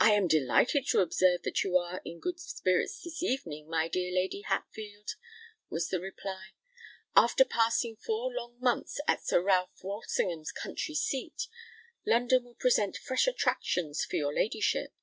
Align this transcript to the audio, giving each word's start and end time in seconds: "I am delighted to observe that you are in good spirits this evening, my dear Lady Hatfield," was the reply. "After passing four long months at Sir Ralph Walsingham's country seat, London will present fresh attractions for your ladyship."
"I 0.00 0.12
am 0.12 0.26
delighted 0.26 0.86
to 0.86 1.00
observe 1.00 1.42
that 1.42 1.62
you 1.62 1.76
are 1.76 2.00
in 2.02 2.18
good 2.18 2.40
spirits 2.40 3.02
this 3.02 3.22
evening, 3.22 3.68
my 3.68 3.86
dear 3.86 4.10
Lady 4.10 4.40
Hatfield," 4.40 5.10
was 5.68 5.90
the 5.90 6.00
reply. 6.00 6.52
"After 7.14 7.44
passing 7.44 7.96
four 7.96 8.32
long 8.34 8.58
months 8.58 9.02
at 9.06 9.26
Sir 9.26 9.42
Ralph 9.42 9.84
Walsingham's 9.84 10.50
country 10.52 10.94
seat, 10.94 11.42
London 12.06 12.44
will 12.44 12.54
present 12.54 12.96
fresh 12.96 13.26
attractions 13.26 14.02
for 14.02 14.16
your 14.16 14.32
ladyship." 14.34 14.94